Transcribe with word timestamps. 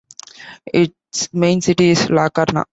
Its 0.65 1.31
main 1.31 1.61
city 1.61 1.91
is 1.91 2.07
Larkana. 2.07 2.65